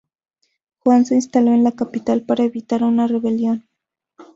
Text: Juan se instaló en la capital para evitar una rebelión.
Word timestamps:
Juan 0.79 1.05
se 1.05 1.13
instaló 1.13 1.53
en 1.53 1.63
la 1.63 1.73
capital 1.73 2.23
para 2.23 2.43
evitar 2.43 2.81
una 2.83 3.05
rebelión. 3.05 3.67